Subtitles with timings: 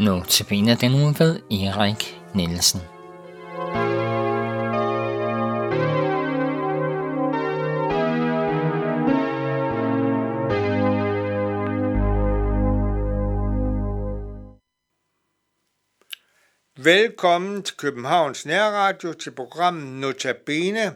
[0.00, 0.22] Nu
[0.74, 2.80] den uge ved Erik Nielsen.
[16.76, 20.94] Velkommen til Københavns Nærradio til programmet Notabene.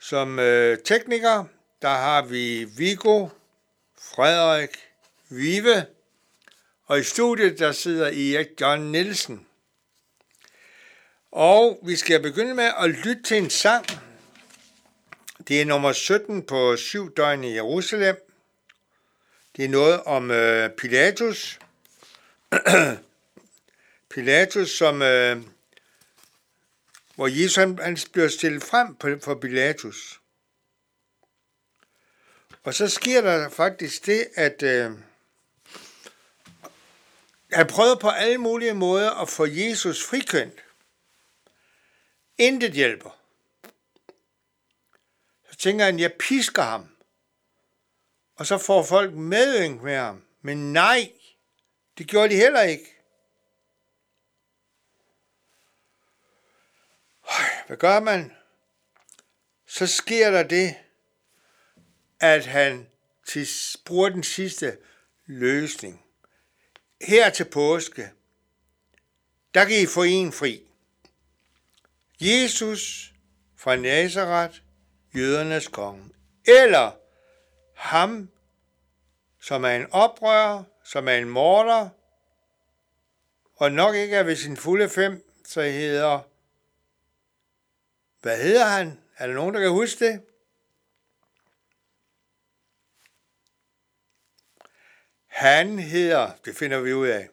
[0.00, 1.44] Som øh, tekniker,
[1.82, 3.28] der har vi Vigo,
[3.98, 4.76] Frederik,
[5.30, 5.93] Vive,
[6.86, 9.46] og i studiet der sidder Erik John Nielsen.
[11.32, 13.86] Og vi skal begynde med at lytte til en sang.
[15.48, 18.16] Det er nummer 17 på syv døgn i Jerusalem.
[19.56, 21.58] Det er noget om øh, Pilatus.
[24.14, 25.42] Pilatus, som, øh,
[27.14, 30.20] hvor Jesus han, han bliver stillet frem på, for Pilatus.
[32.62, 34.90] Og så sker der faktisk det, at øh,
[37.54, 40.64] han prøvede på alle mulige måder at få Jesus frikendt.
[42.38, 43.20] Intet hjælper.
[45.50, 46.96] Så tænker han, jeg pisker ham.
[48.36, 50.24] Og så får folk medynk med ham.
[50.42, 51.12] Men nej,
[51.98, 52.94] det gjorde de heller ikke.
[57.66, 58.32] Hvad gør man?
[59.66, 60.74] Så sker der det,
[62.20, 62.88] at han
[63.84, 64.78] bruger den sidste
[65.26, 66.03] løsning.
[67.06, 68.10] Her til påske,
[69.54, 70.62] der kan I få en fri.
[72.20, 73.12] Jesus
[73.56, 74.58] fra Nazareth,
[75.16, 76.10] jødernes konge.
[76.46, 76.90] Eller
[77.74, 78.30] ham,
[79.40, 81.88] som er en oprører, som er en morder,
[83.56, 86.20] og nok ikke er ved sin fulde fem, så hedder
[88.24, 88.98] hvad hedder han?
[89.16, 90.22] Er der nogen, der kan huske det?
[95.34, 97.28] Han hedder, det finder vi ud af,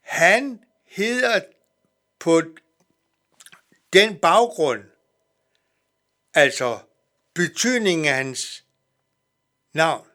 [0.00, 1.40] han hedder
[2.18, 2.42] på
[3.92, 4.84] den baggrund,
[6.34, 6.78] altså
[7.34, 8.64] betydningen af hans
[9.72, 10.08] navn,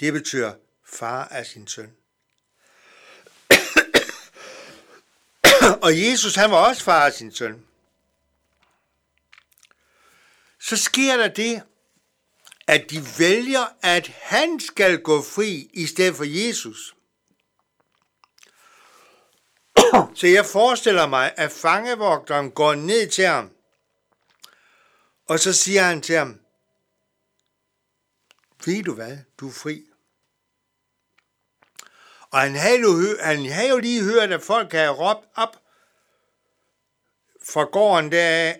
[0.00, 0.54] det betyder
[0.86, 1.96] far af sin søn.
[5.82, 7.66] Og Jesus, han var også far af sin søn.
[10.60, 11.62] Så sker der det,
[12.66, 16.96] at de vælger, at han skal gå fri i stedet for Jesus.
[20.18, 23.50] Så jeg forestiller mig, at fangevogteren går ned til ham,
[25.28, 26.40] og så siger han til ham,
[28.66, 29.82] ved du hvad, du er fri.
[32.30, 35.56] Og han havde jo, han havde jo lige hørt, at folk havde råbt op
[37.42, 38.54] fra gården der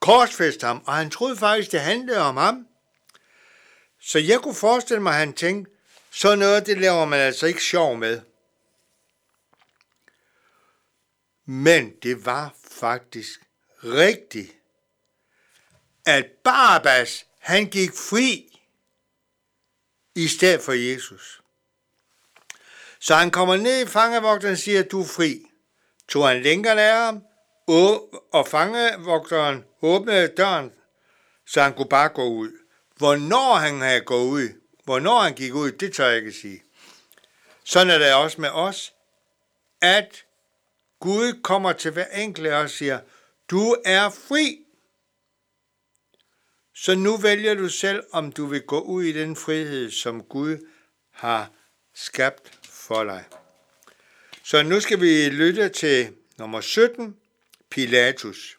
[0.00, 2.67] korsfæst ham, og han troede faktisk, det handlede om ham.
[4.00, 5.72] Så jeg kunne forestille mig, at han tænkte,
[6.10, 8.20] så noget, det laver man altså ikke sjov med.
[11.44, 13.40] Men det var faktisk
[13.84, 14.52] rigtigt,
[16.06, 18.60] at Barabbas, han gik fri
[20.14, 21.42] i stedet for Jesus.
[23.00, 25.44] Så han kommer ned i fangevogteren og siger, du er fri.
[26.08, 27.22] Tog han længere af ham,
[28.32, 30.72] og fangevogteren åbnede døren,
[31.46, 32.52] så han kunne bare gå ud.
[32.98, 34.48] Hvornår han havde gået ud,
[34.84, 36.62] hvornår han gik ud, det tør jeg ikke sige.
[37.64, 38.92] Sådan er det også med os,
[39.80, 40.24] at
[41.00, 43.00] Gud kommer til hver enkelt og siger,
[43.50, 44.58] du er fri.
[46.74, 50.66] Så nu vælger du selv, om du vil gå ud i den frihed, som Gud
[51.10, 51.50] har
[51.94, 53.24] skabt for dig.
[54.44, 57.16] Så nu skal vi lytte til nummer 17,
[57.70, 58.57] Pilatus.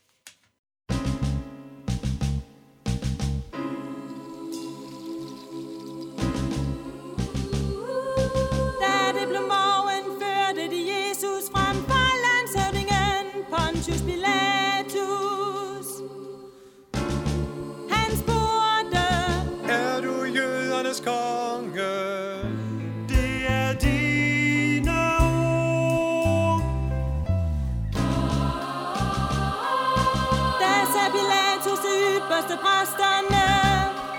[32.47, 33.45] præsterne.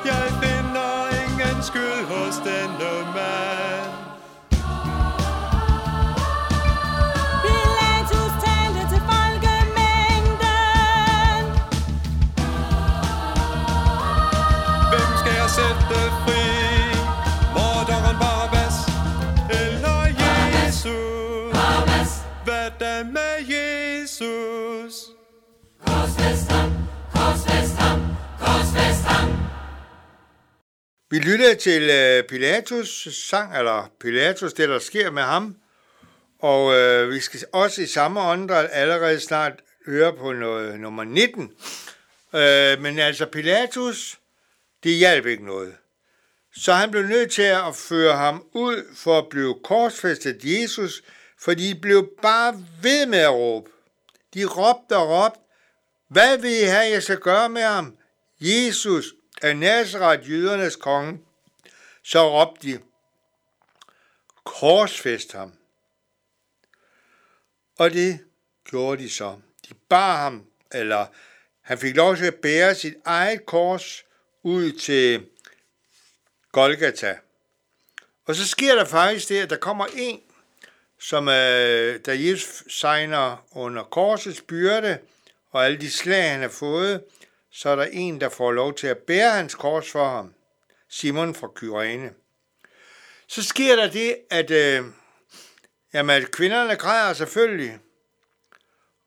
[0.05, 4.00] Jeg finder ingen skyld hos denne mand.
[31.12, 35.56] Vi lytter til øh, Pilatus sang, eller Pilatus, det der sker med ham.
[36.38, 39.52] Og øh, vi skal også i samme åndedræt allerede snart
[39.86, 41.42] høre på noget, nummer 19.
[42.34, 44.18] Øh, men altså Pilatus,
[44.84, 45.74] det hjalp ikke noget.
[46.54, 51.02] Så han blev nødt til at føre ham ud for at blive korsfæstet Jesus,
[51.40, 53.70] for de blev bare ved med at råbe.
[54.34, 55.40] De råbte og råbte,
[56.08, 57.96] hvad vil I have, jeg skal gøre med ham?
[58.40, 59.04] Jesus
[59.42, 61.20] af Nazareth, jødernes konge.
[62.02, 62.81] Så råbte de,
[64.44, 65.52] korsfæst ham.
[67.78, 68.20] Og det
[68.64, 69.37] gjorde de så.
[69.69, 71.06] De bar ham, eller
[71.60, 74.04] han fik lov til at bære sit eget kors
[74.42, 75.26] ud til
[76.52, 77.19] Golgata.
[78.26, 80.20] Og så sker der faktisk det, at der kommer en,
[80.98, 84.98] som øh, da Jesus sejner under korsets byrde,
[85.50, 87.04] og alle de slag, han har fået,
[87.52, 90.35] så er der en, der får lov til at bære hans kors for ham.
[90.88, 92.12] Simon fra Kyrene.
[93.26, 94.85] Så sker der det, at, øh,
[95.93, 97.79] jamen, at kvinderne græder selvfølgelig,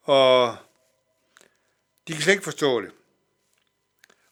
[0.01, 0.57] og
[2.07, 2.91] de kan slet ikke forstå det.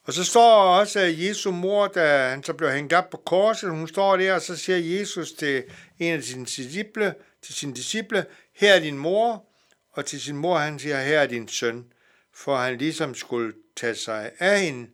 [0.04, 3.70] Og så står også at Jesu mor, da han så blev hængt op på korset,
[3.70, 5.64] hun står der, og så siger Jesus til
[6.00, 9.46] en af sine disciple, til sin disciple, her er din mor,
[9.92, 11.94] og til sin mor han siger, her er din søn,
[12.42, 14.90] for han ligesom skulle tage sig af hende,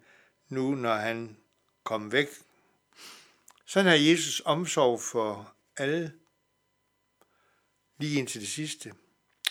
[0.50, 1.38] nu når han
[1.84, 2.28] kom væk.
[3.66, 6.14] Sådan har Jesus omsorg for alle,
[7.98, 8.94] lige indtil det sidste.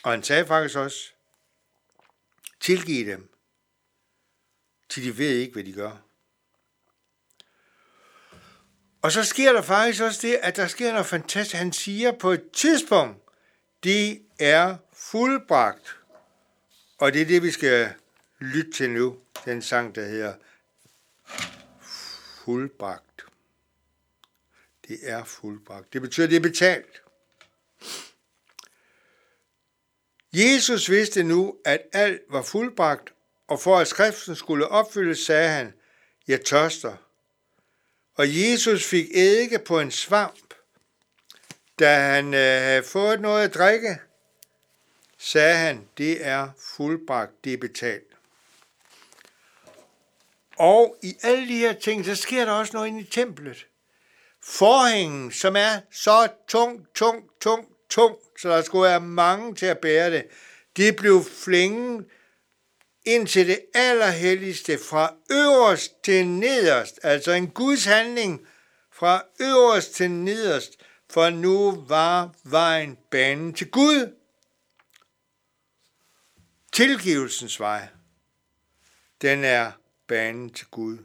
[0.02, 0.98] Og han sagde faktisk også,
[2.60, 3.32] tilgiv dem,
[4.88, 5.96] til de ved ikke, hvad de gør.
[9.02, 11.56] Og så sker der faktisk også det, at der sker noget fantastisk.
[11.56, 13.22] Han siger på et tidspunkt,
[13.82, 15.96] det er fuldbragt.
[16.98, 17.94] Og det er det, vi skal
[18.38, 19.18] lytte til nu.
[19.44, 20.34] Den sang, der hedder
[22.44, 23.24] Fuldbragt.
[24.88, 25.92] Det er fuldbragt.
[25.92, 27.02] Det betyder, det er betalt.
[30.32, 33.12] Jesus vidste nu, at alt var fuldbragt,
[33.48, 35.72] og for at skriften skulle opfyldes, sagde han,
[36.28, 36.96] jeg tørster.
[38.14, 40.54] Og Jesus fik eddike på en svamp.
[41.78, 43.98] Da han øh, havde fået noget at drikke,
[45.18, 48.16] sagde han, det er fuldbragt, det er betalt.
[50.56, 53.66] Og i alle de her ting, så sker der også noget inde i templet.
[54.42, 59.78] Forhængen, som er så tung, tung, tung, tung, så der skulle være mange til at
[59.78, 60.26] bære det,
[60.76, 62.06] det blev flænget
[63.04, 68.46] ind til det allerhelligste fra øverst til nederst, altså en Guds handling
[68.92, 70.76] fra øverst til nederst,
[71.10, 74.12] for nu var vejen banen til Gud.
[76.76, 77.88] Tilgivelsens vej,
[79.22, 79.72] den er
[80.06, 80.98] banen til Gud.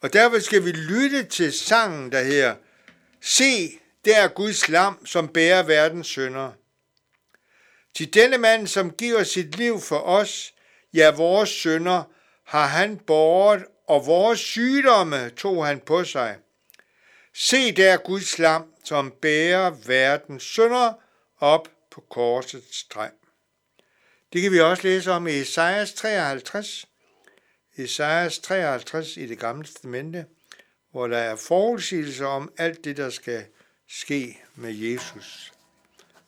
[0.00, 2.56] Og derfor skal vi lytte til sangen, der her
[3.20, 3.70] Se,
[4.04, 6.52] det er Guds lam, som bærer verdens synder.
[7.94, 10.54] Til denne mand, som giver sit liv for os,
[10.94, 12.02] Ja, vores sønder
[12.44, 16.36] har han båret, og vores sygdomme tog han på sig.
[17.34, 20.92] Se der Guds lam, som bærer verdens sønder
[21.40, 23.08] op på korsets træ.
[24.32, 26.88] Det kan vi også læse om i Esajas 53.
[27.76, 30.26] Esajas 53 i det gamle testamente,
[30.90, 33.44] hvor der er forudsigelser om alt det, der skal
[33.88, 35.52] ske med Jesus.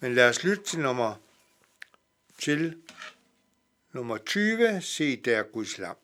[0.00, 1.14] Men lad os lytte til nummer
[2.38, 2.76] til
[3.92, 4.80] Nummer 20.
[4.80, 5.96] Se der Guds lam.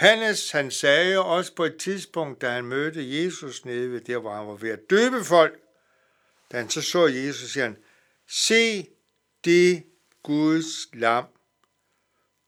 [0.00, 4.34] Johannes, han sagde også på et tidspunkt, da han mødte Jesus nede ved der, hvor
[4.34, 5.60] han var ved at døbe folk,
[6.52, 7.76] da han så så Jesus, siger han,
[8.26, 8.88] se
[9.44, 9.86] det
[10.22, 11.24] Guds lam,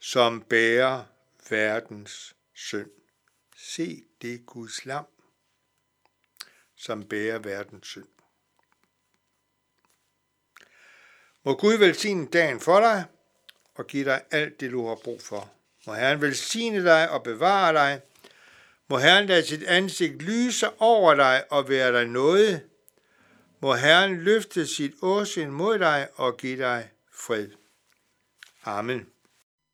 [0.01, 1.05] som bærer
[1.51, 2.91] verdens synd.
[3.57, 5.07] Se det Guds lam,
[6.77, 8.09] som bærer verdens synd.
[11.43, 13.05] Må Gud velsigne dagen for dig
[13.75, 15.62] og give dig alt det, du har brug for.
[15.87, 18.01] Må Herren velsigne dig og bevare dig.
[18.89, 22.63] Må Herren lade sit ansigt lyse over dig og være dig noget.
[23.61, 27.49] Må Herren løfte sit åsyn mod dig og give dig fred.
[28.65, 29.12] Amen.